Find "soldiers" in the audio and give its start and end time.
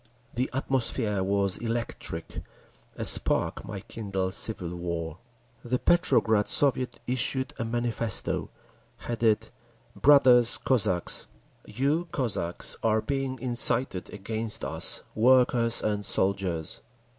16.03-16.81